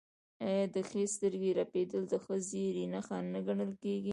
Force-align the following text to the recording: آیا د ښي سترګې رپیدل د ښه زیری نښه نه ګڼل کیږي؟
آیا 0.47 0.65
د 0.75 0.77
ښي 0.89 1.03
سترګې 1.15 1.51
رپیدل 1.59 2.01
د 2.07 2.13
ښه 2.23 2.35
زیری 2.49 2.85
نښه 2.93 3.17
نه 3.33 3.39
ګڼل 3.47 3.71
کیږي؟ 3.83 4.09